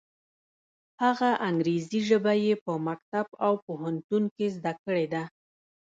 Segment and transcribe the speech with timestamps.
[1.03, 5.23] هغه انګریزي ژبه یې په مکتب او پوهنتون کې زده کړې ده.